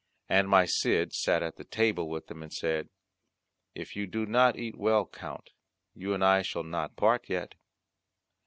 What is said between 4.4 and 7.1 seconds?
eat well, Count, you and I shall not